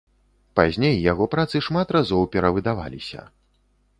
[0.59, 3.21] Пазней яго працы шмат разоў перавыдаваліся.